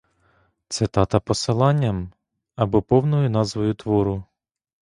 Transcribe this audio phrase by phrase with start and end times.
[0.69, 2.11] Цитата посиланням
[2.55, 4.23] або повною назвою твору.